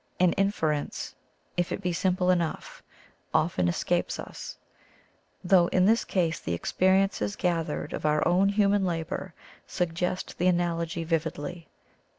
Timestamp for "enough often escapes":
2.31-4.17